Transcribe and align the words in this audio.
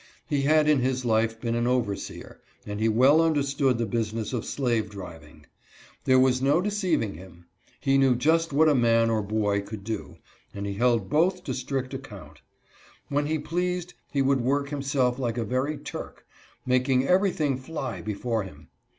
He 0.25 0.41
had 0.41 0.67
in 0.67 0.79
his 0.79 1.05
life 1.05 1.39
been 1.39 1.53
an 1.53 1.67
overseer, 1.67 2.41
and 2.65 2.79
he 2.79 2.89
well 2.89 3.21
understood 3.21 3.77
the 3.77 3.85
business 3.85 4.33
of 4.33 4.45
slave 4.45 4.89
driving. 4.89 5.45
There 6.05 6.17
was 6.17 6.41
no 6.41 6.59
deceiving 6.59 7.13
him. 7.13 7.45
He 7.79 7.99
knew 7.99 8.15
just 8.15 8.51
what 8.51 8.67
a 8.67 8.73
man 8.73 9.11
or 9.11 9.21
boy 9.21 9.61
could 9.61 9.83
do, 9.83 10.17
and 10.55 10.65
he 10.65 10.73
held 10.73 11.07
both 11.07 11.43
to 11.43 11.53
strict 11.53 11.93
account. 11.93 12.41
When 13.09 13.27
he 13.27 13.37
pleased 13.37 13.93
he 14.11 14.23
would 14.23 14.41
work 14.41 14.69
himself 14.69 15.19
like 15.19 15.37
a 15.37 15.45
very 15.45 15.77
Turk, 15.77 16.25
making 16.65 17.05
everything 17.07 17.55
fly 17.55 18.01
before 18.01 18.41
him. 18.41 18.69